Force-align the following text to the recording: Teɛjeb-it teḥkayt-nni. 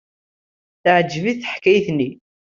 Teɛjeb-it 0.81 1.37
teḥkayt-nni. 1.41 2.09